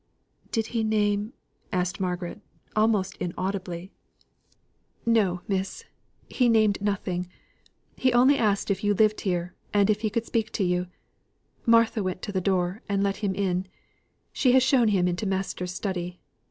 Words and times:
"Did 0.51 0.65
he 0.73 0.83
name" 0.83 1.33
asked 1.71 1.99
Margaret, 1.99 2.41
almost 2.75 3.17
inaudibly. 3.17 3.91
"No, 5.05 5.41
miss; 5.47 5.85
he 6.27 6.49
named 6.49 6.79
nothing. 6.81 7.27
He 7.95 8.11
only 8.11 8.35
asked 8.35 8.71
if 8.71 8.83
you 8.83 8.95
lived 8.95 9.21
here, 9.21 9.53
and 9.75 9.91
if 9.91 10.01
he 10.01 10.09
could 10.09 10.25
speak 10.25 10.51
to 10.53 10.63
you. 10.63 10.87
Martha 11.67 12.01
went 12.01 12.23
to 12.23 12.31
the 12.31 12.41
door, 12.41 12.81
and 12.89 13.03
let 13.03 13.17
him 13.17 13.35
in; 13.35 13.67
she 14.33 14.53
has 14.53 14.63
shown 14.63 14.87
him 14.87 15.07
into 15.07 15.27
master's 15.27 15.71
study. 15.71 16.19